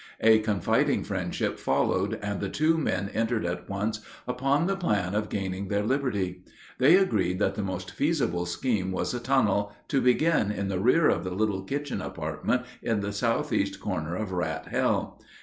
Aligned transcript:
A 0.21 0.39
confiding 0.39 1.03
friendship 1.03 1.59
followed, 1.59 2.17
and 2.23 2.41
the 2.41 2.49
two 2.49 2.75
men 2.75 3.09
entered 3.13 3.45
at 3.45 3.69
once 3.69 3.99
upon 4.27 4.65
the 4.65 4.75
plan 4.75 5.13
of 5.13 5.29
gaining 5.29 5.67
their 5.67 5.83
liberty. 5.83 6.41
They 6.79 6.95
agreed 6.95 7.37
that 7.37 7.53
the 7.53 7.61
most 7.61 7.91
feasible 7.91 8.47
scheme 8.47 8.91
was 8.91 9.13
a 9.13 9.19
tunnel, 9.19 9.73
to 9.89 10.01
begin 10.01 10.49
in 10.49 10.69
the 10.69 10.79
rear 10.79 11.07
of 11.07 11.23
the 11.23 11.29
little 11.35 11.61
kitchen 11.61 12.01
apartment 12.01 12.63
at 12.83 13.01
the 13.01 13.13
southeast 13.13 13.79
corner 13.79 14.15
of 14.15 14.31
Rat 14.31 14.69
Hell. 14.69 15.21